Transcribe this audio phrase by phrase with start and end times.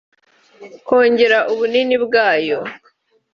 [0.87, 2.59] kongera ubunini bwayo